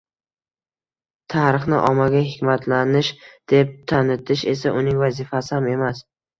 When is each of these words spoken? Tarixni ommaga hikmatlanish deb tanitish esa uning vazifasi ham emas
Tarixni 1.33 1.81
ommaga 1.91 2.23
hikmatlanish 2.31 3.13
deb 3.55 3.79
tanitish 3.95 4.45
esa 4.57 4.77
uning 4.83 5.01
vazifasi 5.07 5.59
ham 5.59 5.73
emas 5.79 6.07